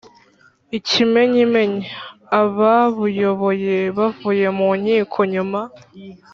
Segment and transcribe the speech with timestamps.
[0.77, 1.85] ikimenyimenyi,
[2.41, 5.59] ababuyoboye bavuye mu nkiko nyuma